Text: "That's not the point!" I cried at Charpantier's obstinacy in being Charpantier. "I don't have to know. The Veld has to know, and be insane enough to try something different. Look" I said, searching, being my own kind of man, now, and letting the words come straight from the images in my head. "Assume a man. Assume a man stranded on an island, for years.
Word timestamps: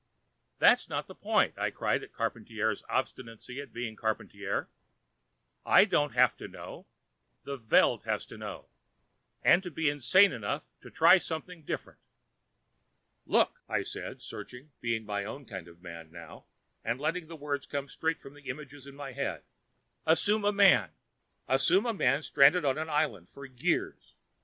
"That's 0.57 0.89
not 0.89 1.05
the 1.05 1.13
point!" 1.13 1.59
I 1.59 1.69
cried 1.69 2.01
at 2.01 2.11
Charpantier's 2.15 2.81
obstinacy 2.89 3.59
in 3.61 3.69
being 3.69 3.95
Charpantier. 3.95 4.65
"I 5.63 5.85
don't 5.85 6.13
have 6.13 6.35
to 6.37 6.47
know. 6.47 6.87
The 7.43 7.55
Veld 7.55 8.03
has 8.05 8.25
to 8.25 8.37
know, 8.39 8.65
and 9.43 9.61
be 9.75 9.91
insane 9.91 10.31
enough 10.31 10.63
to 10.81 10.89
try 10.89 11.19
something 11.19 11.61
different. 11.61 11.99
Look" 13.27 13.61
I 13.77 13.83
said, 13.83 14.23
searching, 14.23 14.71
being 14.81 15.05
my 15.05 15.23
own 15.23 15.45
kind 15.45 15.67
of 15.67 15.83
man, 15.83 16.09
now, 16.11 16.45
and 16.83 16.99
letting 16.99 17.27
the 17.27 17.35
words 17.35 17.67
come 17.67 17.87
straight 17.87 18.17
from 18.19 18.33
the 18.33 18.49
images 18.49 18.87
in 18.87 18.95
my 18.95 19.11
head. 19.11 19.43
"Assume 20.07 20.43
a 20.45 20.51
man. 20.51 20.89
Assume 21.47 21.85
a 21.85 21.93
man 21.93 22.23
stranded 22.23 22.65
on 22.65 22.79
an 22.79 22.89
island, 22.89 23.29
for 23.29 23.45
years. 23.45 24.15